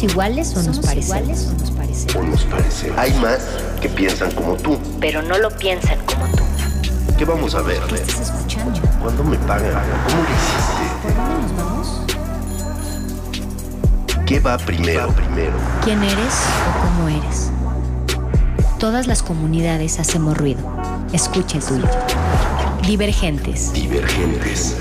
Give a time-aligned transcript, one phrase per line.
[0.00, 1.48] ¿Somos iguales o nos parecemos?
[2.16, 2.98] o nos parecemos?
[2.98, 3.40] Hay más
[3.82, 4.78] que piensan como tú.
[4.98, 6.42] Pero no lo piensan como tú.
[7.18, 7.82] ¿Qué vamos a ver?
[7.92, 8.80] ¿Estás escuchando?
[9.02, 9.72] ¿Cuándo me pagan?
[10.08, 10.82] ¿Cómo lo hiciste?
[11.02, 12.00] ¿Por dónde nos vamos?
[14.24, 15.12] ¿Qué va primero?
[15.12, 15.52] primero?
[15.84, 16.34] ¿Quién eres
[16.66, 17.50] o cómo eres?
[18.78, 20.62] Todas las comunidades hacemos ruido.
[21.12, 21.88] Escucha el tuyo.
[22.86, 23.70] Divergentes.
[23.74, 24.76] Divergentes.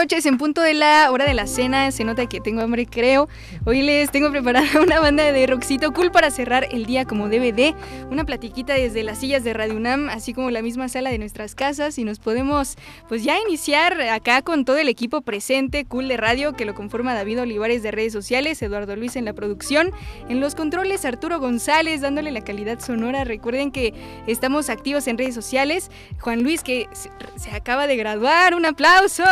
[0.00, 0.24] Noches.
[0.24, 3.28] En punto de la hora de la cena, se nota que tengo hambre, creo.
[3.66, 7.74] Hoy les tengo preparada una banda de rockcito cool para cerrar el día como DVD.
[8.10, 11.54] Una platiquita desde las sillas de Radio UNAM, así como la misma sala de nuestras
[11.54, 11.98] casas.
[11.98, 12.78] Y nos podemos,
[13.10, 17.12] pues ya iniciar acá con todo el equipo presente, cool de radio, que lo conforma
[17.12, 19.92] David Olivares de redes sociales, Eduardo Luis en la producción.
[20.30, 23.24] En los controles, Arturo González, dándole la calidad sonora.
[23.24, 23.92] Recuerden que
[24.26, 25.90] estamos activos en redes sociales.
[26.20, 29.24] Juan Luis, que se, acaba de graduar un aplauso.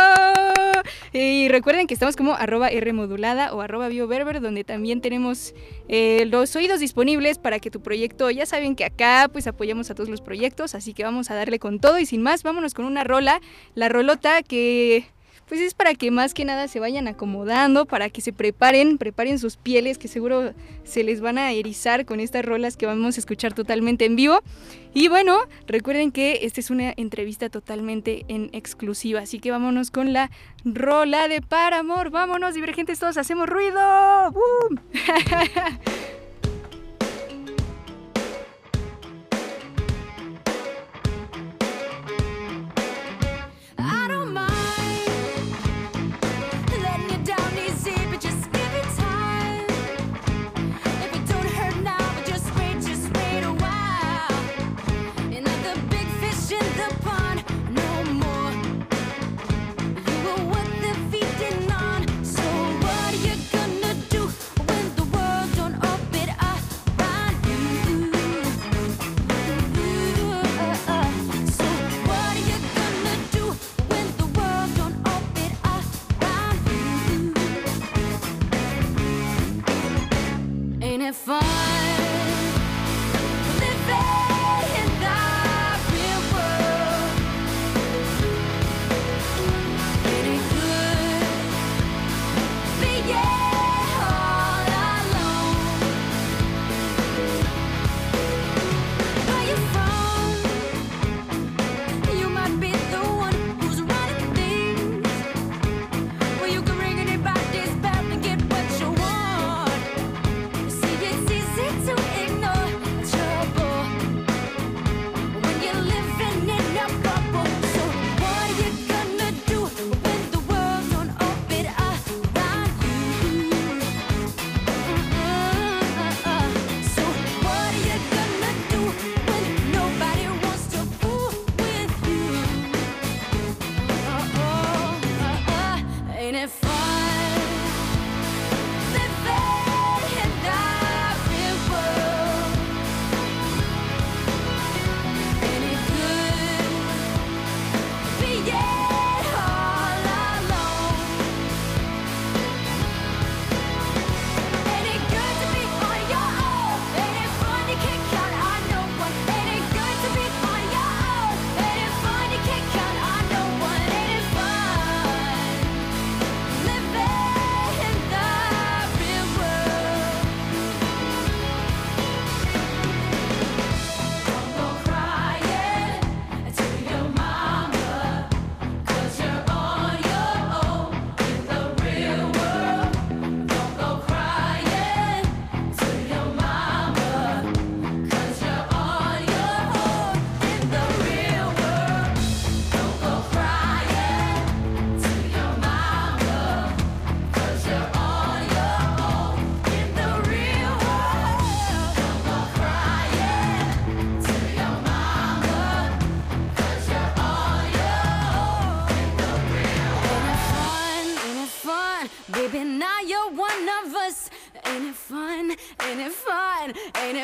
[1.13, 5.53] Y recuerden que estamos como arroba R modulada o arroba bioberber, donde también tenemos
[5.87, 9.95] eh, los oídos disponibles para que tu proyecto, ya saben que acá pues apoyamos a
[9.95, 12.85] todos los proyectos, así que vamos a darle con todo y sin más, vámonos con
[12.85, 13.41] una rola,
[13.75, 15.05] la rolota que
[15.49, 19.39] pues es para que más que nada se vayan acomodando, para que se preparen, preparen
[19.39, 23.19] sus pieles, que seguro se les van a erizar con estas rolas que vamos a
[23.19, 24.41] escuchar totalmente en vivo.
[24.93, 25.37] Y bueno,
[25.67, 30.31] recuerden que esta es una entrevista totalmente en exclusiva, así que vámonos con la
[30.65, 32.09] rola de Paramor.
[32.09, 33.79] Vámonos, divergentes, todos hacemos ruido.
[34.31, 34.77] ¡Bum!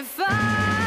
[0.06, 0.85] fine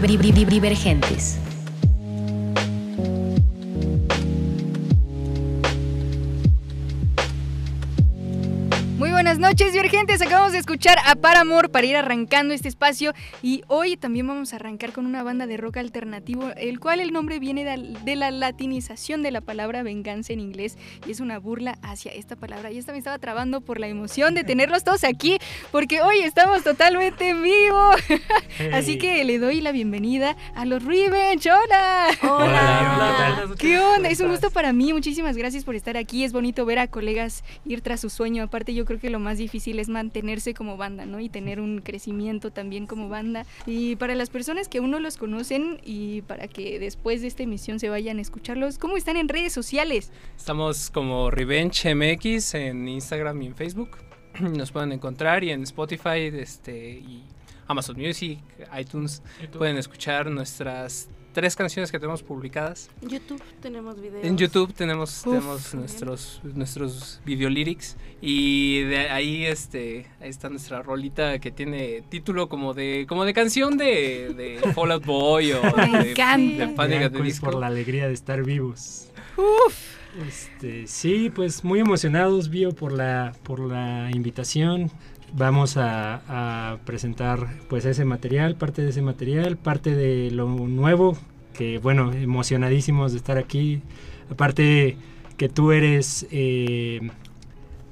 [0.00, 1.36] Divergentes.
[9.60, 10.22] Noches, divergentes.
[10.22, 13.12] Acabamos de escuchar a Paramore para ir arrancando este espacio
[13.42, 17.12] y hoy también vamos a arrancar con una banda de rock alternativo, el cual el
[17.12, 21.78] nombre viene de, la latinización de la palabra venganza en inglés y es una burla
[21.82, 22.70] hacia esta palabra.
[22.70, 25.36] Y esta me estaba trabando por la emoción de tenerlos todos aquí
[25.70, 27.90] porque hoy estamos totalmente en vivo.
[28.72, 31.50] Así que le doy la bienvenida a los Revenge.
[31.50, 32.06] ¡Hola!
[32.22, 33.54] Hola, hola.
[33.58, 34.08] ¿Qué onda?
[34.08, 34.94] Es un gusto para mí.
[34.94, 36.24] Muchísimas gracias por estar aquí.
[36.24, 38.44] Es bonito ver a colegas ir tras su sueño.
[38.44, 41.20] Aparte, yo creo que lo más difícil es mantenerse como banda, ¿no?
[41.20, 43.46] Y tener un crecimiento también como banda.
[43.66, 47.42] Y para las personas que aún no los conocen y para que después de esta
[47.42, 50.12] emisión se vayan a escucharlos, ¿cómo están en redes sociales?
[50.36, 53.90] Estamos como Revenge MX en Instagram y en Facebook.
[54.40, 57.24] Nos pueden encontrar y en Spotify este, y
[57.66, 58.38] Amazon Music,
[58.78, 59.22] iTunes.
[59.56, 62.90] Pueden escuchar nuestras tres canciones que tenemos publicadas.
[63.02, 64.24] YouTube tenemos videos.
[64.24, 70.48] En YouTube tenemos, Uf, tenemos nuestros, nuestros video lyrics y de ahí este ahí está
[70.48, 75.52] nuestra rolita que tiene título como de como de canción de, de Fall Out Boy
[75.52, 76.66] o Me de, encanta.
[76.66, 77.02] de Panic!
[77.02, 77.46] at the Disco.
[77.46, 79.08] por la alegría de estar vivos.
[80.26, 84.90] Este, sí, pues muy emocionados, Bio, por la, por la invitación.
[85.32, 91.16] Vamos a, a presentar pues ese material, parte de ese material, parte de lo nuevo,
[91.54, 93.82] que bueno, emocionadísimos de estar aquí.
[94.30, 94.96] Aparte
[95.36, 97.00] que tú eres, eh,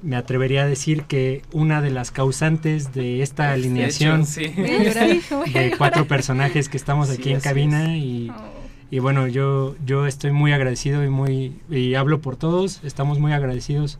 [0.01, 4.47] me atrevería a decir que una de las causantes de esta De alineación hecho, sí.
[5.53, 8.29] De cuatro personajes que estamos Sí, aquí en cabina y...
[8.29, 8.59] Oh.
[8.91, 13.33] Y bueno, yo, yo estoy muy agradecido y muy y hablo por todos, estamos muy
[13.33, 13.99] agradecidos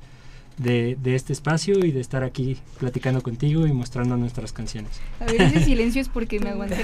[0.60, 4.92] de, de este espacio y de estar aquí platicando contigo y mostrando nuestras canciones.
[5.20, 6.76] A ver, ese silencio es porque me aguanté.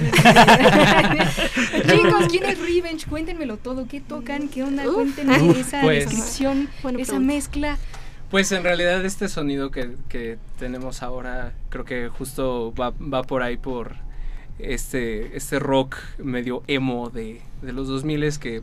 [1.88, 3.06] Chicos, ¿quién es Revenge?
[3.06, 3.86] Cuéntenmelo todo.
[3.86, 4.48] ¿Qué tocan?
[4.48, 4.88] ¿Qué onda?
[4.88, 4.94] Uf.
[4.94, 6.06] Cuéntenme Uf, esa pues.
[6.06, 7.18] descripción, esa pregunta.
[7.20, 7.78] mezcla.
[8.30, 13.42] Pues en realidad este sonido que, que tenemos ahora creo que justo va, va por
[13.42, 13.94] ahí por
[14.58, 18.62] este, este rock medio emo de, de los 2000 que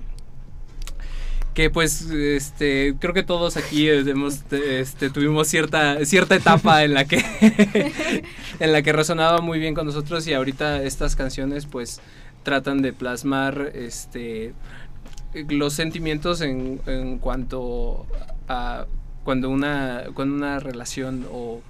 [1.53, 7.05] que pues este creo que todos aquí hemos, este, tuvimos cierta cierta etapa en la
[7.05, 7.23] que
[8.59, 12.01] en la que resonaba muy bien con nosotros y ahorita estas canciones pues
[12.43, 14.53] tratan de plasmar este
[15.49, 18.05] los sentimientos en, en cuanto
[18.47, 18.85] a
[19.23, 21.61] cuando una, cuando una relación o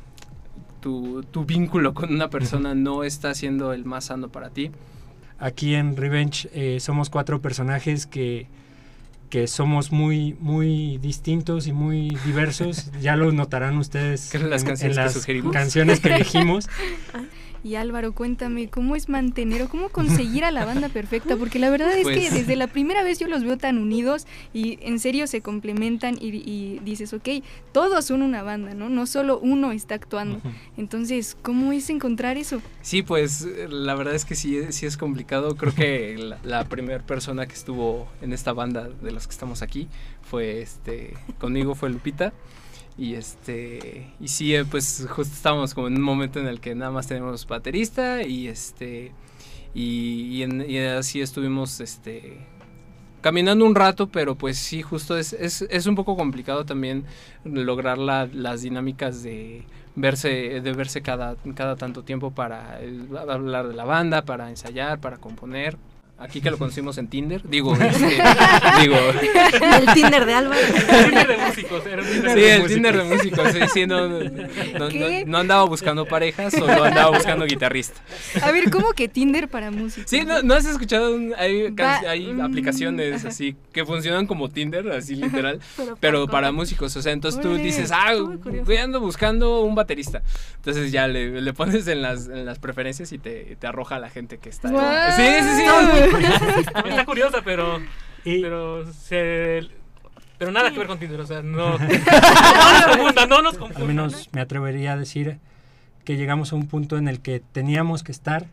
[0.81, 4.71] tu, tu vínculo con una persona no está siendo el más sano para ti.
[5.39, 8.47] Aquí en Revenge eh, somos cuatro personajes que,
[9.33, 12.91] que somos muy, muy distintos y muy diversos.
[13.01, 16.69] ya lo notarán ustedes son las canciones que las canciones que elegimos.
[17.63, 21.37] Y Álvaro, cuéntame, ¿cómo es mantener o cómo conseguir a la banda perfecta?
[21.37, 24.27] Porque la verdad es que Pues- desde la primera vez yo los veo tan unidos
[24.53, 27.29] y en serio se complementan y, y dices, ok,
[27.71, 28.89] todos son una banda, ¿no?
[28.89, 30.41] No solo uno está actuando.
[30.77, 32.61] Entonces, ¿cómo es encontrar eso?
[32.81, 35.55] Sí, pues la verdad es que sí, sí es complicado.
[35.55, 39.61] Creo que la, la primera persona que estuvo en esta banda de los que estamos
[39.61, 39.87] aquí
[40.21, 42.33] fue este conmigo fue Lupita.
[42.97, 46.75] Y este y sí, eh, pues justo estábamos como en un momento en el que
[46.75, 49.11] nada más tenemos baterista y este
[49.73, 52.39] y, y así estuvimos este
[53.21, 57.05] caminando un rato, pero pues sí, justo es, es, es un poco complicado también
[57.45, 59.63] lograr la- las dinámicas de
[59.95, 62.79] verse, de verse cada, cada tanto tiempo para
[63.29, 65.77] hablar de la banda, para ensayar, para componer.
[66.19, 68.21] Aquí que lo conocimos en Tinder, digo, este,
[68.81, 68.95] digo,
[69.87, 70.61] El Tinder de Álvaro.
[71.05, 72.73] Tinder de músicos, era un Tinder sí, de el músicos.
[72.73, 74.19] Tinder de músicos, sí, sí, no, no,
[74.79, 75.23] no- ¿Qué?
[75.27, 77.99] no andaba buscando parejas, solo andaba buscando guitarrista.
[78.41, 80.07] A ver, ¿cómo que Tinder para música?
[80.07, 81.13] Sí, ¿no, no has escuchado?
[81.15, 83.29] un- hay, Va- hay mm, aplicaciones ajá.
[83.29, 86.95] así que funcionan como Tinder, así literal, Pero, pero para músicos.
[86.95, 88.13] O sea, entonces tú dices, ah,
[88.65, 90.21] voy ando buscando un baterista.
[90.57, 93.99] Entonces ya le, le pones en las, en las preferencias y te, te arroja a
[93.99, 94.69] la gente que está.
[94.69, 95.11] ¡Guau!
[95.15, 95.63] Sí, sí, sí.
[96.89, 97.79] Está curiosa, pero.
[98.25, 99.67] Y- Pero se.
[100.37, 101.77] Pero nada que ver con Tinder, o sea, no.
[101.77, 103.81] No nos confunda, no nos confunda.
[103.81, 105.39] Al menos me atrevería a decir
[106.03, 108.47] que llegamos a un punto en el que teníamos que estar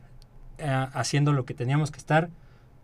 [0.58, 2.28] eh, haciendo lo que teníamos que estar,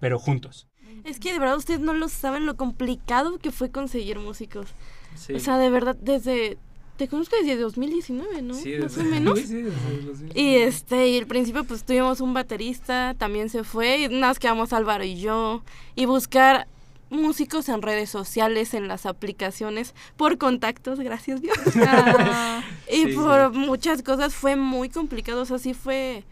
[0.01, 0.67] pero juntos.
[1.05, 4.67] Es que de verdad ustedes no lo saben lo complicado que fue conseguir músicos.
[5.15, 5.35] Sí.
[5.35, 6.59] O sea, de verdad, desde.
[6.97, 8.55] Te conozco desde 2019, ¿no?
[8.55, 9.39] Sí, Más o menos.
[9.47, 13.99] sí, desde los- Y este, y al principio pues tuvimos un baterista, también se fue,
[14.03, 15.63] y nada más quedamos Álvaro y yo,
[15.95, 16.67] y buscar
[17.11, 21.57] músicos en redes sociales, en las aplicaciones, por contactos, gracias Dios.
[21.87, 23.59] Ah, y Sí, por sí.
[23.59, 26.25] muchas cosas fue muy complicado, o sea, sí fue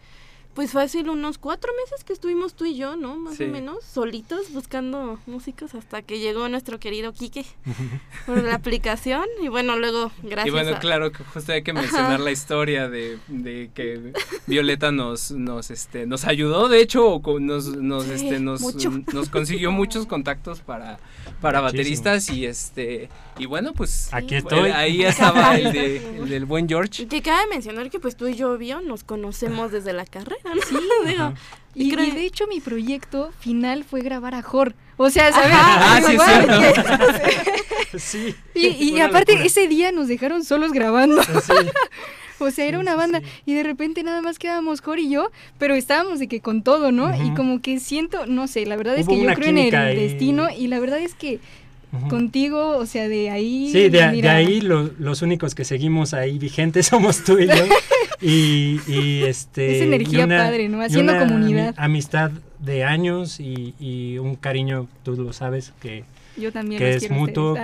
[0.55, 3.17] Pues fácil unos cuatro meses que estuvimos tú y yo, ¿no?
[3.17, 3.43] Más Sí.
[3.43, 7.45] o menos, solitos buscando músicos hasta que llegó nuestro querido Quique
[8.25, 10.79] por la aplicación y bueno, luego gracias Y bueno, a...
[10.79, 14.13] claro que justo hay que mencionar la historia de, de que
[14.47, 18.61] Violeta nos, nos, este, nos ayudó, de hecho, o nos, nos, Sí, este, nos,
[19.13, 20.99] nos consiguió muchos contactos para,
[21.41, 21.63] para Muchísimo.
[21.63, 24.69] bateristas y este, y bueno, pues Aquí eh, estoy.
[24.71, 27.03] ahí estaba el, de, el del buen George.
[27.03, 30.44] Y que cabe mencionar que pues tú y yo, Bio, nos conocemos desde la carrera,
[30.55, 30.61] ¿no?
[30.61, 30.75] Sí,
[31.07, 31.33] Digo,
[31.75, 34.75] Y, creo- y de hecho mi proyecto final fue grabar a Jor.
[34.97, 35.49] O sea, ¿sabes?
[35.51, 36.61] Ah, sí, Igual.
[37.97, 38.35] Sí.
[38.53, 39.45] Y, y aparte locura.
[39.47, 41.21] ese día nos dejaron solos grabando.
[41.23, 41.31] Sí.
[42.37, 43.25] O sea, era Sí, una banda sí.
[43.45, 46.91] y de repente nada más quedábamos Jor y yo, pero estábamos de que con todo,
[46.91, 47.09] ¿no?
[47.25, 50.01] Y como que siento, no sé, la verdad es que yo creo en el y-
[50.01, 51.39] destino y la verdad es que
[52.09, 53.69] Contigo, o sea, de ahí...
[53.71, 57.53] Sí, de, ahí lo- los únicos que seguimos ahí vigentes somos tú y yo.
[58.21, 59.75] y, y, este.
[59.77, 60.81] Esa energía y una- padre, ¿no?
[60.81, 61.75] y Haciendo una comunidad.
[61.75, 66.03] ami- amistad de años y, y un cariño, tú lo sabes, que,
[66.37, 67.55] Yo también que los es mutuo,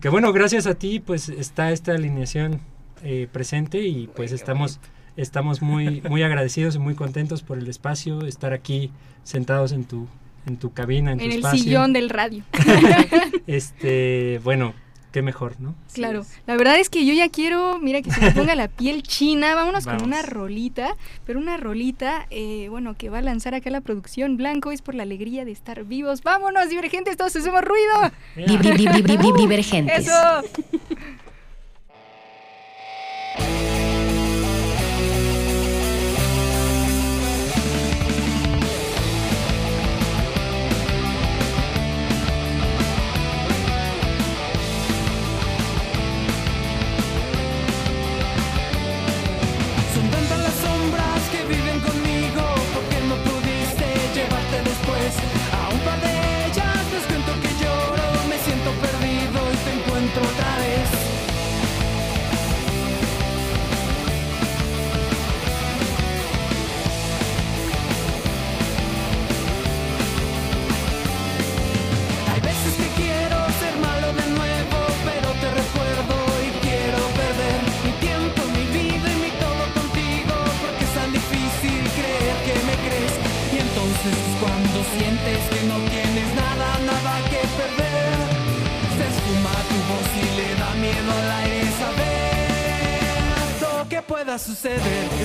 [0.00, 2.60] que bueno, gracias a ti, pues está esta alineación
[3.02, 4.78] eh, presente y pues estamos,
[5.16, 8.90] estamos muy, muy agradecidos y muy contentos por el espacio, estar aquí
[9.24, 10.06] sentados en tu,
[10.46, 11.62] en tu cabina, en, En tu el espacio.
[11.62, 12.42] sillón del radio.
[13.46, 14.74] Este, bueno,
[15.12, 15.74] qué mejor, ¿no?
[15.94, 19.02] Claro, la verdad es que yo ya quiero, mira que se me ponga la piel
[19.02, 20.02] china, vámonos Vamos.
[20.02, 24.36] con una rolita, pero una rolita, eh, bueno, que va a lanzar acá la producción
[24.36, 28.70] Blanco, es por la alegría de estar vivos, vámonos, divergentes, todos hacemos ruido, Di- di-
[28.76, 30.06] di- di- di- di- Divergentes.
[30.06, 30.42] eso.
[60.16, 60.55] Te encuentro
[94.56, 95.15] suceder.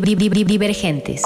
[0.00, 1.22] divergentes.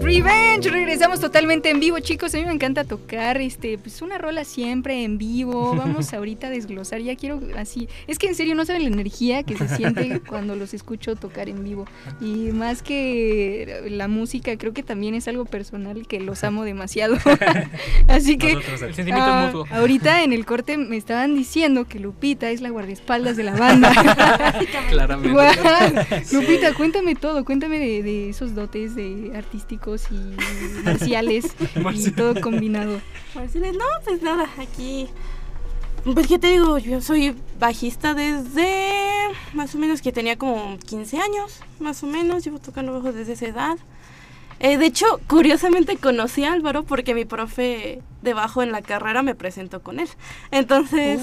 [0.00, 2.34] Revenge, regresamos totalmente en vivo, chicos.
[2.34, 5.74] A mí me encanta tocar este, pues una rola siempre en vivo.
[5.76, 7.02] Vamos ahorita a desglosar.
[7.02, 7.86] Ya quiero así.
[8.06, 11.50] Es que en serio no saben la energía que se siente cuando los escucho tocar
[11.50, 11.84] en vivo.
[12.18, 17.18] Y más que la música, creo que también es algo personal que los amo demasiado.
[18.08, 19.66] así que Nosotros El sentimiento ah, mutuo.
[19.70, 23.92] ahorita en el corte me estaban diciendo que Lupita es la guardaespaldas de la banda.
[24.88, 25.36] Claramente.
[26.32, 31.54] Lupita, cuéntame todo, cuéntame de, de esos dotes de artísticos y marciales
[31.94, 33.00] y todo combinado.
[33.34, 35.08] Marciales, no, pues nada, aquí.
[36.04, 39.06] Pues qué te digo, yo soy bajista desde
[39.54, 43.32] más o menos que tenía como 15 años, más o menos, llevo tocando bajo desde
[43.32, 43.78] esa edad.
[44.58, 49.22] Eh, de hecho, curiosamente conocí a Álvaro porque mi profe de bajo en la carrera
[49.22, 50.08] me presentó con él.
[50.50, 51.20] Entonces,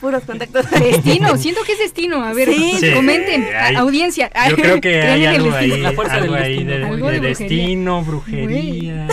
[0.00, 0.70] puros contactos.
[0.78, 2.22] Destino, siento que es destino.
[2.22, 2.76] A ver, Sí.
[2.80, 4.30] Sí, comenten, hay- audiencia.
[4.50, 6.94] Yo creo que ¿Creen hay algo ahí, La fuerza algo del ahí de, destino.
[6.94, 7.38] Algo de de brujería.
[7.56, 9.06] destino, brujería.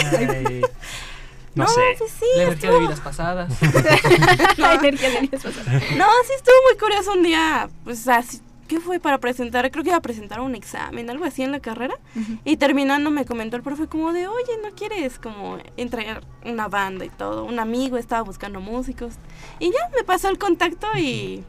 [1.56, 1.82] no, sé.
[1.98, 3.54] pues sí, La energía de vidas pasadas.
[4.58, 5.68] La energía de vidas pasadas.
[5.98, 8.40] No, sí estuvo muy curioso un día, pues así,
[8.74, 9.70] ¿qué fue para presentar?
[9.70, 11.94] Creo que iba a presentar un examen, algo así en la carrera.
[12.44, 17.06] Y terminando me comentó el profe como de, oye, ¿no quieres como entregar una banda
[17.06, 17.46] y todo?
[17.46, 19.14] Un amigo estaba buscando músicos.
[19.60, 21.44] Y ya me pasó el contacto y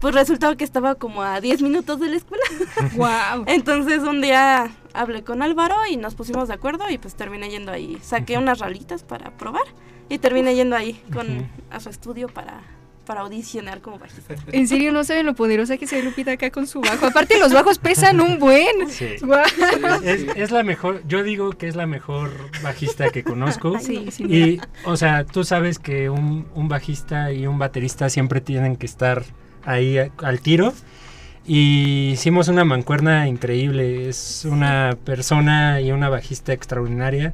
[0.00, 2.44] pues resultó que estaba como a 10 minutos de la escuela.
[2.94, 3.46] Wow.
[3.48, 7.72] Entonces un día hablé con Álvaro y nos pusimos de acuerdo y pues terminé yendo
[7.72, 7.98] ahí.
[8.00, 9.64] Saqué unas ralitas para probar
[10.08, 12.60] y terminé yendo ahí con a su estudio para,
[13.10, 14.36] para audicionar como bajista.
[14.52, 17.06] En serio, no saben lo poderosa que se ve Lupita acá con su bajo.
[17.06, 18.88] Aparte, los bajos pesan un buen.
[18.88, 19.16] Sí.
[19.20, 19.42] Guau.
[20.04, 22.30] Es, es la mejor, yo digo que es la mejor
[22.62, 23.76] bajista que conozco.
[23.80, 28.40] Sí, sin Y, o sea, tú sabes que un, un bajista y un baterista siempre
[28.40, 29.24] tienen que estar
[29.64, 30.72] ahí a- al tiro.
[31.44, 34.08] Y hicimos una mancuerna increíble.
[34.08, 37.32] Es una persona y una bajista extraordinaria.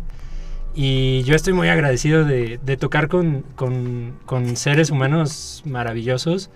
[0.78, 6.50] Y yo estoy muy agradecido de, de tocar con, con- con seres humanos maravillosos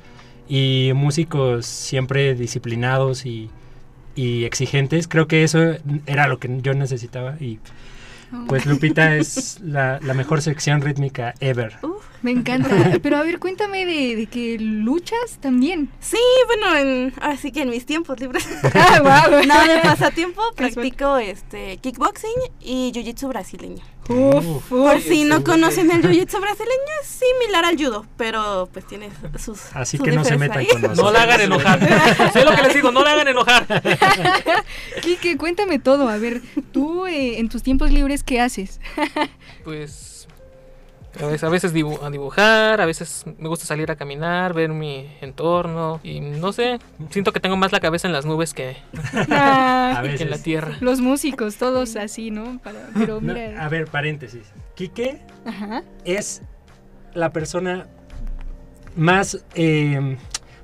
[0.48, 3.48] y músicos siempre disciplinados y,
[4.14, 5.08] y exigentes.
[5.08, 5.60] Creo que eso
[6.06, 7.36] era lo que yo necesitaba.
[7.40, 7.60] Y
[8.46, 11.78] pues Lupita es la, la mejor sección rítmica ever.
[12.20, 12.98] Me encanta.
[13.02, 15.88] Pero a ver, cuéntame de, de que luchas también.
[16.00, 18.46] Sí, bueno, en, así que en mis tiempos libres.
[18.74, 22.30] Ah, no, de pasatiempo practico este kickboxing
[22.60, 23.82] y jiu-jitsu brasileño.
[24.10, 25.02] Uf, Por uf.
[25.04, 29.96] si no conocen el jiu-jitsu brasileño, es similar al judo, pero pues tiene sus Así
[29.98, 30.66] sus que no se metan ahí.
[30.66, 31.04] con nosotros.
[31.06, 31.80] No la hagan enojar.
[32.32, 33.66] sé lo que les digo, no la hagan enojar.
[35.02, 36.08] Kike, cuéntame todo.
[36.08, 36.42] A ver,
[36.72, 38.80] tú eh, en tus tiempos libres, ¿qué haces?
[39.64, 40.19] Pues
[41.18, 44.70] a veces, a veces dibu- a dibujar, a veces me gusta salir a caminar, ver
[44.70, 46.78] mi entorno y no sé,
[47.10, 48.76] siento que tengo más la cabeza en las nubes que,
[49.30, 50.76] Ah, que en la tierra.
[50.80, 52.58] los músicos, todos así, ¿no?
[52.62, 53.64] Para- pero No, mira.
[53.64, 54.52] a ver, paréntesis.
[54.76, 55.82] Quique Ajá.
[56.04, 56.42] es
[57.14, 57.88] la persona
[58.96, 60.16] más, eh,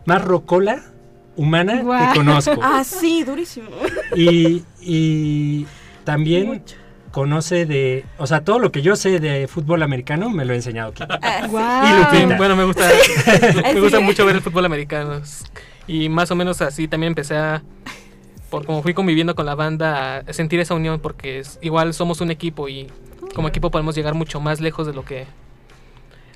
[0.04, 0.82] más rocola
[1.36, 1.78] humana
[2.12, 2.52] que conozco.
[2.62, 3.68] Ah, sí, durísimo.
[4.14, 5.66] Y, y
[6.04, 6.62] también
[7.16, 10.56] conoce de, o sea, todo lo que yo sé de fútbol americano me lo ha
[10.56, 11.18] enseñado Quique.
[11.22, 12.10] Ah.
[12.12, 12.36] Y Lupita.
[12.36, 12.90] Bueno, me gusta,
[13.72, 15.22] me gusta mucho ver el fútbol americano.
[15.86, 17.62] Y más o menos así también empecé a,
[18.50, 22.20] por como fui conviviendo con la banda, a sentir esa unión porque es, igual somos
[22.20, 22.86] un equipo y
[23.34, 25.24] como equipo podemos llegar mucho más lejos de lo que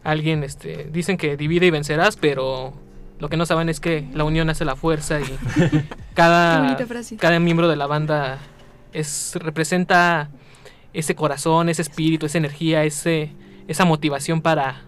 [0.02, 2.72] alguien, este, dicen que divide y vencerás, pero
[3.18, 5.24] lo que no saben es que la unión hace la fuerza y
[6.14, 6.78] cada,
[7.18, 8.38] cada miembro de la banda
[8.94, 10.30] es representa
[10.92, 13.32] ese corazón, ese espíritu, esa energía, ese,
[13.68, 14.82] esa motivación para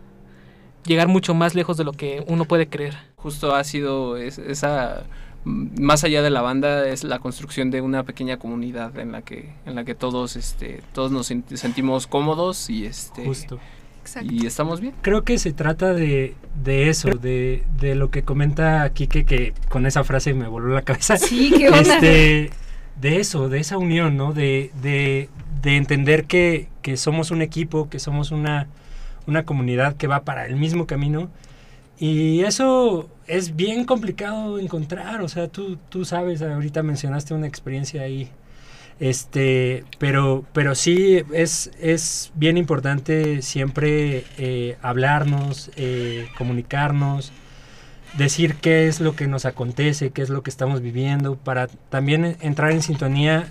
[0.85, 2.95] llegar mucho más lejos de lo que uno puede creer.
[3.17, 5.05] Justo ha sido es- esa
[5.45, 9.23] mm, más allá de la banda es la construcción de una pequeña comunidad en la
[9.23, 13.61] que en la que todos este todos nos sent- sentimos cómodos y este Justo.
[14.01, 14.35] Exacto.
[14.35, 14.95] y estamos bien.
[15.03, 16.35] Creo que se trata de,
[16.65, 20.83] de eso, de, de lo que comenta Quique, que con esa frase me voló la
[20.83, 21.17] cabeza.
[21.17, 21.79] Sí, qué onda.
[21.81, 22.51] este,
[23.01, 24.33] de eso, de esa unión, ¿no?
[24.33, 25.29] De, de,
[25.63, 28.69] de entender que, que somos un equipo, que somos una,
[29.27, 31.31] una comunidad que va para el mismo camino.
[31.99, 38.03] Y eso es bien complicado encontrar, o sea, tú, tú sabes, ahorita mencionaste una experiencia
[38.03, 38.29] ahí.
[38.99, 47.33] Este, pero, pero sí es, es bien importante siempre eh, hablarnos, eh, comunicarnos,
[48.19, 52.37] decir qué es lo que nos acontece, qué es lo que estamos viviendo, para también
[52.41, 53.51] entrar en sintonía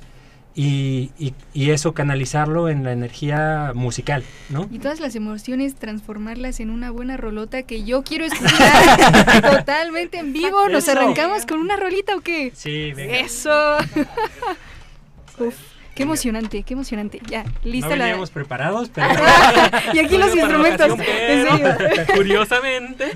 [0.54, 4.68] y, y- y eso canalizarlo en la energía musical, ¿no?
[4.70, 10.34] Y todas las emociones transformarlas en una buena rolota que yo quiero escuchar totalmente en
[10.34, 10.68] vivo.
[10.70, 11.00] ¿Nos Eso.
[11.00, 12.52] arrancamos con una rolita o qué?
[12.54, 13.18] Sí, venga.
[13.20, 13.78] Eso.
[15.40, 15.56] Uf.
[15.96, 17.20] Qué emocionante, qué emocionante.
[17.28, 18.04] Ya, lista no la.
[18.06, 19.08] veníamos preparados, pero
[19.94, 20.94] y aquí los instrumentos.
[20.98, 21.76] pero, serio.
[22.16, 23.12] Curiosamente.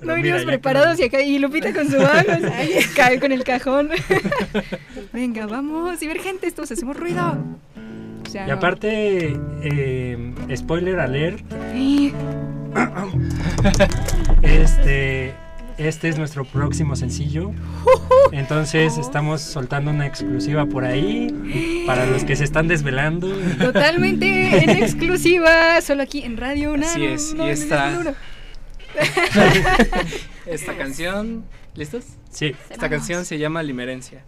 [0.00, 1.96] No ya preparados y acá y Lupita con su
[2.52, 3.90] ahí cae con el cajón.
[5.12, 7.38] Venga, vamos, divergentes, todos hacemos ruido.
[8.26, 12.12] O sea, Y aparte, eh, spoiler alert, Sí.
[14.42, 15.34] este,
[15.88, 17.52] este es nuestro próximo sencillo.
[18.32, 23.28] Entonces estamos soltando una exclusiva por ahí para los que se están desvelando.
[23.58, 26.86] Totalmente en exclusiva, solo aquí en Radio Una.
[26.90, 28.14] Así es, y esta-
[30.46, 32.04] Esta canción, ¿listos?
[32.30, 34.22] Sí, Esta canción se llama Limerencia.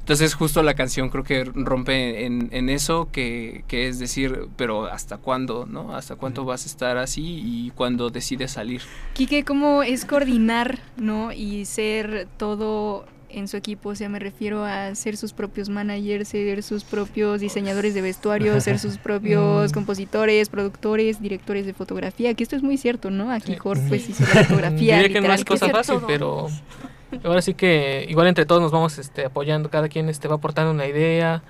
[0.00, 4.86] Entonces justo la canción creo que rompe en, en eso, que, que es decir, pero
[4.86, 5.66] ¿hasta cuándo?
[5.66, 5.94] ¿No?
[5.94, 8.82] ¿Hasta cuánto vas a estar así y cuándo decides salir?
[9.12, 11.30] Quique, ¿cómo es coordinar, no?
[11.32, 16.26] Y ser todo en su equipo, o sea, me refiero a ser sus propios managers,
[16.30, 19.74] ser sus propios diseñadores de vestuario, ser sus propios Mm.
[19.74, 23.30] compositores, productores, directores de fotografía, que esto es muy cierto, ¿no?
[23.30, 23.58] Aquí Sí.
[23.58, 24.96] Jorge pues hizo la fotografía.
[25.02, 26.06] Diría que no es cosa fácil, todo.
[26.08, 26.48] pero
[27.24, 30.70] ahora sí que igual entre todos nos vamos este, apoyando, cada quien este, va aportando
[30.70, 31.42] una idea,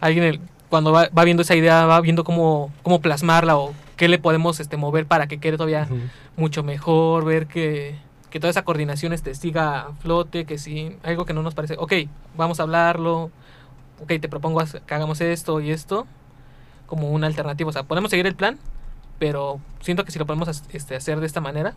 [0.00, 4.08] alguien el- cuando va, va viendo esa idea va viendo cómo, cómo plasmarla o qué
[4.08, 5.86] le podemos este, mover para que quede todavía
[6.36, 7.94] mucho mejor, ver que,
[8.30, 11.76] que toda esa coordinación este, siga a flote, que si algo que no nos parece,
[11.78, 11.92] ok,
[12.36, 13.30] vamos a hablarlo,
[14.02, 16.06] ok, te propongo que hagamos esto y esto
[16.86, 18.58] como una alternativa, o sea, podemos seguir el plan,
[19.20, 21.74] pero siento que si lo podemos este, hacer de esta manera,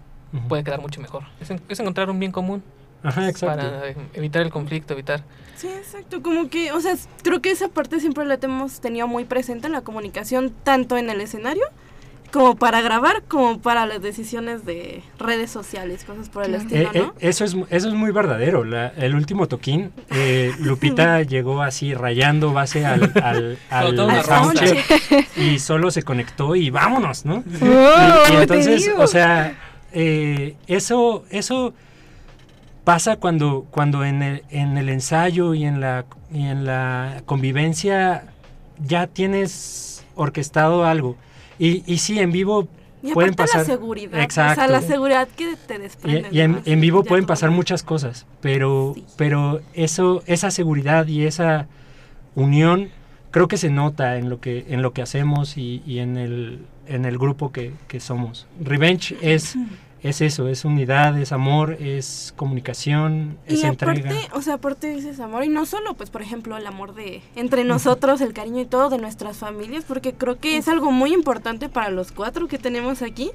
[0.50, 1.24] puede quedar mucho mejor.
[1.70, 2.64] Es encontrar un bien común
[3.04, 3.58] Ajá, exacto.
[3.64, 5.24] para evitar el conflicto, evitar...
[5.56, 6.22] Sí, exacto.
[6.22, 9.74] Como que, o sea, creo que esa parte siempre la hemos tenido muy presente en
[9.74, 11.64] la comunicación, tanto en el escenario
[12.32, 16.64] como para grabar, como para las decisiones de redes sociales, cosas por el Claro.
[16.66, 17.14] estilo, Eh, eh, ¿no?
[17.22, 18.66] eso, es, eso es muy verdadero.
[18.66, 23.96] La- el último toquín, eh, Lupita llegó así rayando base al, al, al
[25.38, 27.44] y solo se conectó y vámonos, ¿no?
[27.62, 29.56] ¡Oh, y, y entonces, o sea,
[29.94, 31.74] eh, eso, eso
[32.88, 38.24] pasa cuando, cuando en, el, en el ensayo y en la, y en la convivencia
[38.82, 41.18] ya tienes orquestado algo.
[41.60, 42.70] Y, y sí, en vivo
[43.04, 44.62] Y pueden pasar- la seguridad, Exacto.
[44.62, 46.30] o sea, la seguridad que te y, desprende.
[46.32, 49.04] y en, vivo pueden pasar muchas cosas, pero, Sí.
[49.18, 51.68] pero eso, esa seguridad y esa
[52.36, 52.88] unión
[53.32, 56.66] creo que se nota en lo que, en lo que hacemos y, y en, el,
[56.88, 58.48] en el grupo que, que somos.
[58.64, 59.58] Revenge es,
[60.04, 64.00] es eso, es unidad, es amor, es comunicación, es Y entrega.
[64.00, 67.22] aparte, o sea, aparte dices amor, y no solo, pues, por ejemplo, el amor de
[67.36, 71.14] entre nosotros, el cariño y todo de nuestras familias, porque creo que es algo muy
[71.14, 73.32] importante para los cuatro que tenemos aquí,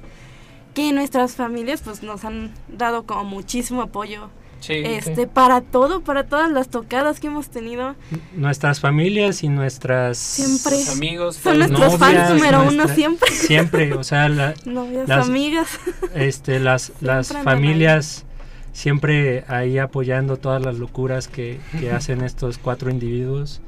[0.73, 4.29] que nuestras familias, pues, nos han dado como muchísimo apoyo,
[4.63, 4.73] Sí.
[4.75, 7.95] este, para todo, para todas las tocadas que hemos tenido,
[8.35, 10.17] Nuestras familias y nuestras...
[10.17, 10.77] Siempre.
[10.91, 15.67] Amigos son nuestros novias, fans número uno siempre, Siempre, o sea, la- novias, Las- amigas,
[16.15, 18.25] este, las, las Siempre familias
[18.71, 23.61] siempre ahí apoyando todas las locuras que, que hacen estos cuatro individuos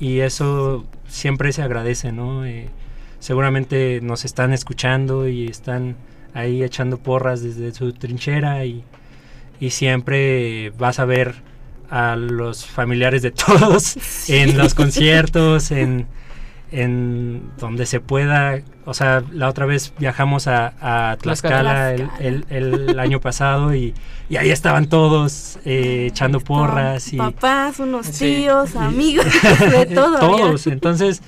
[0.00, 2.46] y eso siempre se agradece, ¿no?
[2.46, 2.68] Eh,
[3.18, 5.96] seguramente nos están escuchando y están
[6.34, 8.84] ahí echando porras desde su trinchera y,
[9.60, 11.36] y siempre vas a ver
[11.90, 16.06] a los familiares de todos en los conciertos, en,
[16.70, 18.60] en donde se pueda.
[18.84, 20.74] O sea, la otra vez viajamos a,
[21.12, 23.94] a Tlaxcala, el, el- el año pasado y,
[24.30, 29.26] y ahí estaban todos eh, echando porras y papás, unos tíos, amigos,
[29.70, 30.16] de todo.
[30.18, 30.28] había.
[30.46, 30.66] todos.
[30.66, 31.22] Entonces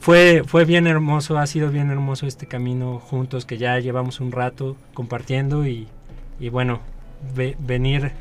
[0.00, 4.32] fue, fue bien hermoso, ha sido bien hermoso este camino juntos que ya llevamos un
[4.32, 5.88] rato compartiendo y,
[6.40, 6.80] y bueno,
[7.34, 8.12] ve- venir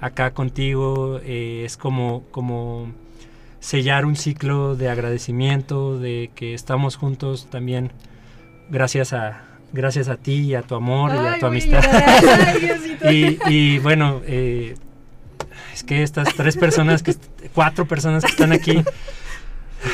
[0.00, 2.90] acá contigo eh, es como, como
[3.60, 7.92] sellar un ciclo de agradecimiento, de que estamos juntos también
[8.70, 11.82] gracias a, gracias a ti y a tu amor y a tu a amistad.
[13.10, 14.74] y, y bueno, eh,
[15.74, 17.14] es que estas tres personas, que
[17.54, 18.82] cuatro personas que están aquí,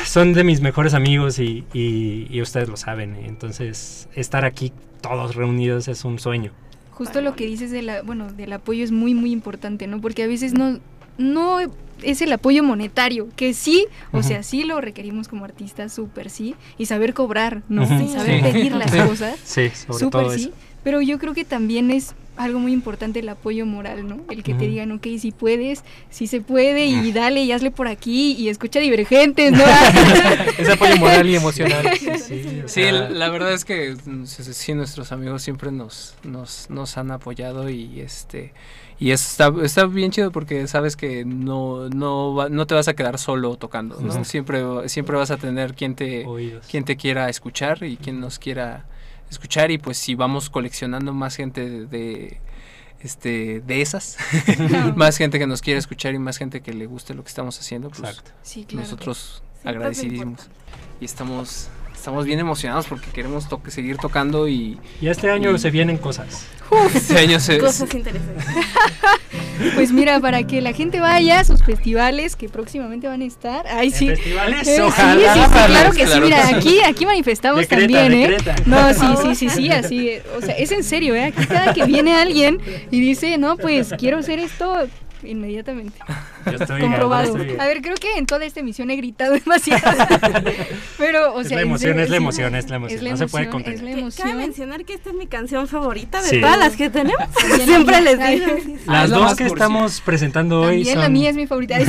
[0.05, 3.15] son de mis mejores amigos y, y- y ustedes lo saben.
[3.25, 6.51] Entonces, estar aquí todos reunidos es un sueño.
[6.97, 10.01] Justo lo que dices de la, bueno, del apoyo es muy muy importante, ¿no?
[10.01, 10.79] Porque a veces no
[11.19, 11.59] no
[12.03, 16.55] es el apoyo monetario, que sí, o sea, sí lo requerimos como artistas, súper sí,
[16.77, 17.83] y saber cobrar, ¿no?
[17.83, 18.51] Y saber Sí.
[18.51, 18.97] pedir las Sí.
[18.99, 20.41] cosas, Sí, sobre súper todo sí.
[20.41, 20.51] eso.
[20.87, 24.19] Pero yo creo que también es algo muy importante el apoyo moral, ¿no?
[24.29, 27.87] El que te digan, ok, si puedes, si se puede, y dale, y hazle por
[27.89, 29.63] aquí, y escucha Divergentes, ¿no?
[30.57, 31.83] Ese apoyo moral y emocional.
[31.99, 33.95] Sí, Sí, sea, la la verdad es que
[34.27, 38.53] sí, nuestros amigos siempre nos, nos, nos han apoyado y este
[38.99, 42.93] y está, está bien chido porque sabes que no, no, va- no te vas a
[42.95, 44.13] quedar solo tocando, ¿no?
[44.13, 44.23] Ujú.
[44.25, 46.65] Siempre, siempre vas a tener quien te, oídos.
[46.69, 48.85] quien te quiera escuchar y quien nos quiera
[49.29, 52.41] escuchar y pues si vamos coleccionando más gente de, de,
[52.99, 54.17] este de esas
[54.95, 57.59] más gente que nos quiere escuchar y más gente que le guste lo que estamos
[57.59, 58.31] haciendo pues Exacto.
[58.41, 58.83] Sí, claro.
[58.83, 60.49] nosotros Siempre es agradecidísimos
[60.99, 61.69] y estamos
[62.07, 65.97] estamos bien emocionados porque queremos to- seguir tocando y Y este año Y- se vienen
[65.97, 66.47] cosas.
[66.95, 68.45] este año se, Cosas interesantes.
[69.75, 73.65] Pues mira, para que la gente vaya a sus festivales que próximamente van a estar.
[73.67, 74.07] Ay, sí.
[74.07, 74.67] ¿En festivales?
[74.67, 75.33] Eh, sí, Ojalá.
[75.33, 76.05] sí, sí, claro que sí.
[76.05, 76.53] Claro Mira, que sí.
[76.53, 78.29] aquí, aquí manifestamos Decreta, también, ¿eh?
[78.29, 78.55] decreta.
[78.67, 80.11] No, sí, sí, sí, sí, así.
[80.37, 81.23] O sea, es en serio, ¿eh?
[81.25, 82.59] Aquí cada que viene alguien
[82.91, 84.87] y dice, no, pues quiero hacer esto
[85.27, 85.99] inmediatamente.
[86.45, 87.35] Yo estoy- Comprobado.
[87.37, 89.81] yo estoy- A ver, creo que en toda esta emisión he gritado demasiado.
[90.97, 91.57] Pero, o Es sea.
[91.57, 93.75] la en emoción, es la emoción, es la emoción, no se puede contener.
[93.99, 96.41] Es la Cabe mencionar que esta es mi canción favorita de Sí.
[96.41, 97.17] todas las que tenemos.
[97.57, 98.45] La Siempre les digo.
[98.87, 101.03] Ah, Las es la dos que estamos presentando hoy También son...
[101.03, 101.77] la mía es mi favorita.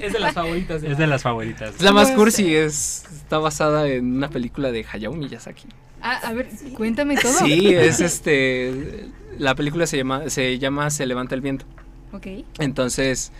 [0.00, 0.82] Es de las favoritas.
[0.82, 1.74] es de las favoritas.
[1.74, 5.66] es la más cursi es está basada en una película de Hayao Miyazaki
[6.00, 7.32] Ah, a ver, cuéntame todo.
[7.38, 9.06] sí es este
[9.38, 11.64] la película se llama se llama se levanta el viento
[12.12, 12.26] Ok.
[12.58, 13.32] Entonces,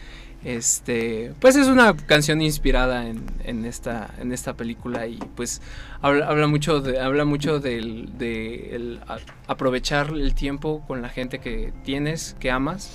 [0.44, 5.60] este, pues es una canción inspirada en, en esta en esta película y pues
[6.02, 11.08] habla, habla mucho de habla mucho del de el a- aprovechar el tiempo con la
[11.08, 12.90] gente que tienes, que amas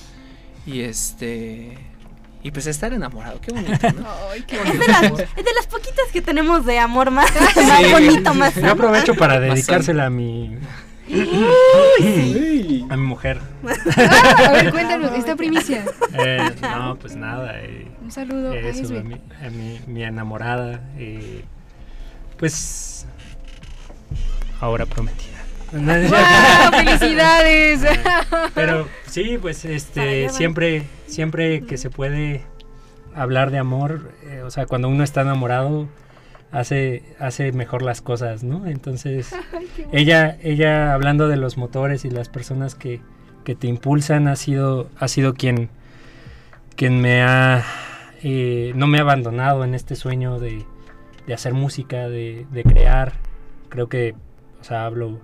[0.66, 1.76] y este
[2.42, 4.06] y pues estar enamorado, qué bonito, ¿no?
[4.32, 4.78] Ay, qué Es bonito.
[4.86, 5.02] de, las,
[5.36, 9.40] es de las poquitas que tenemos de amor más, más bonito, más Yo aprovecho para
[9.40, 10.56] dedicársela a mi...
[12.90, 13.38] a mi mujer.
[13.66, 15.84] Ah, a ver, cuéntanos, esta primicia.
[16.14, 17.60] Eh, no, pues nada.
[17.60, 18.98] eh, Un saludo eso, Esbe.
[18.98, 20.80] a mi, a mi, mi enamorada.
[20.98, 21.44] eh,
[22.38, 23.06] pues...
[24.60, 25.30] Ahora prometida.
[25.72, 26.70] ¡Wow!
[26.84, 27.80] ¡Felicidades!
[28.54, 32.42] Pero sí, pues este siempre siempre que se puede
[33.14, 35.88] hablar de amor, eh, o sea, cuando uno está enamorado
[36.54, 38.66] hace hace mejor las cosas, ¿no?
[38.66, 39.34] Entonces,
[39.92, 43.00] ella ella hablando de los motores y las personas que,
[43.44, 45.68] que te impulsan ha sido ha sido quien
[46.76, 47.64] quien me ha
[48.22, 50.64] eh, no me ha abandonado en este sueño de,
[51.26, 53.12] de hacer música, de, de crear.
[53.68, 54.14] Creo que,
[54.60, 55.20] o sea, hablo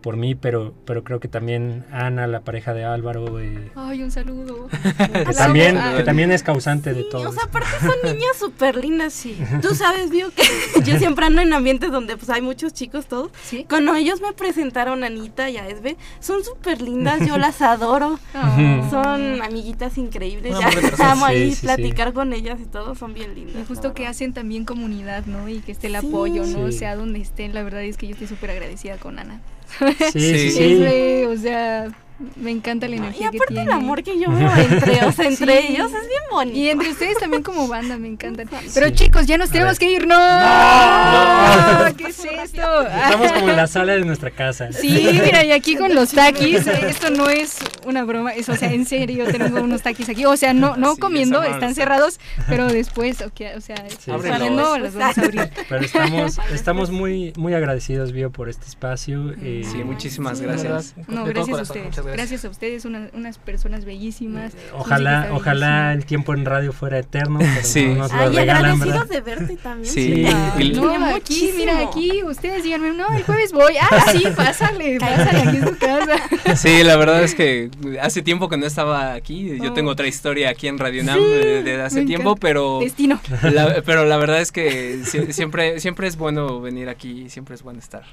[0.00, 4.10] por mí, pero, pero creo que también Ana, la pareja de Álvaro, eh, Ay, un
[4.10, 4.68] saludo.
[5.26, 7.28] que, también, Ah, que también es causante de todo.
[7.28, 9.36] o sea, aparte son niñas súper lindas, sí.
[9.60, 10.42] Tú sabes, Vio, que
[10.84, 13.30] yo siempre ando en ambientes donde pues hay muchos chicos todos.
[13.42, 13.66] ¿Sí?
[13.68, 18.18] Cuando ellos me presentaron a Anita y a Esbe, son súper lindas, yo las adoro.
[18.34, 18.90] Oh.
[18.90, 20.54] Son amiguitas increíbles.
[20.58, 20.70] Ya
[21.10, 23.68] amo ahí Sí, sí, platicar con ellas y todo, son bien Y lindas.
[23.68, 25.48] justo la que hacen también comunidad, ¿no?
[25.48, 26.06] Y que esté el Sí.
[26.06, 26.70] apoyo, ¿no?
[26.70, 26.78] Sí.
[26.78, 27.54] Sea donde estén.
[27.54, 29.40] La verdad es que yo estoy súper agradecida con Ana.
[30.12, 30.78] Sí, sí, Sí.
[30.78, 31.24] sí.
[31.24, 31.88] O sea,
[32.36, 33.70] me encanta la Y energía que aparte tiene.
[33.70, 35.66] el amor que yo veo entre, o sea, entre Sí.
[35.74, 36.58] ellos es bien bonito.
[36.58, 38.48] Y entre ustedes también como banda, me encantan.
[38.74, 40.06] Pero chicos, ya nos tenemos que ir.
[40.06, 40.16] ¡No!
[40.18, 41.96] No.
[41.96, 42.82] ¿Qué es esto?
[42.82, 44.72] Estamos como en la sala de nuestra casa.
[44.72, 48.56] Sí, mira, y aquí con los taquis, eh, esto no es una broma, es, o
[48.56, 52.18] sea, en serio, tengo unos taquis aquí, o sea, no, no Sí, comiendo, están cerrados,
[52.48, 54.10] pero después, ok, o sea, Sí.
[54.22, 55.50] saliendo las vamos a abrir.
[55.68, 59.32] Pero estamos, estamos muy, muy agradecidos, Bio, por este espacio.
[59.42, 60.94] eh, Sí, muchísimas Sí, gracias.
[61.08, 64.52] No, gracias a ustedes, gracias a ustedes, una- unas personas bellísimas.
[64.74, 65.92] Ojalá, música ojalá bellísima.
[65.94, 67.86] el tiempo en radio fuera eterno, pero Sí.
[67.86, 69.08] no nos lo Ay, regalan, agradecidos ¿verdad?
[69.08, 69.92] de verte también.
[69.94, 70.26] Sí.
[70.58, 73.74] Y- No, Tiene aquí, mira, aquí, ustedes díganme, no, el jueves voy.
[73.80, 76.16] Ah, sí, pásale, pásale, aquí es tu casa.
[76.56, 79.58] Sí, la verdad es que hace tiempo que no estaba aquí.
[79.62, 79.74] Yo Oh.
[79.74, 83.20] tengo otra historia aquí en Radio Nam Sí, eh, desde hace me tiempo, pero Destino.
[83.42, 87.62] la, pero la verdad es que sie- siempre siempre es bueno venir aquí, siempre es
[87.62, 88.04] bueno estar.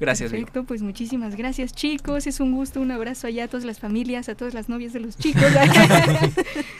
[0.00, 0.30] Gracias.
[0.30, 4.30] Perfecto, pues muchísimas gracias chicos, es un gusto, un abrazo allá a todas las familias,
[4.30, 5.44] a todas las novias de los chicos.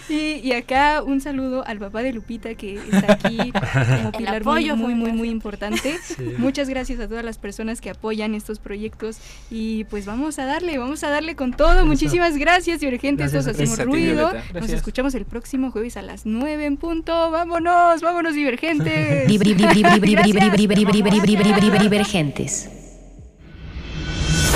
[0.09, 3.52] y, y acá un saludo al papá de Lupita que está aquí
[3.96, 5.98] como pilar muy, apoyo muy, muy, importante.
[6.02, 6.35] Sí.
[6.38, 9.18] Muchas gracias a todas las personas que apoyan estos proyectos
[9.50, 11.85] y pues vamos a darle, vamos a darle con todo.
[11.85, 13.64] Muchísimas gracias, Divergentes, Gracias todos a ti.
[13.64, 14.61] hacemos Gracias a ti, ruido.
[14.61, 17.30] Nos escuchamos el próximo jueves a las 9 en punto.
[17.30, 19.28] Vámonos, vámonos, Divergentes.
[21.78, 22.79] Divergentes.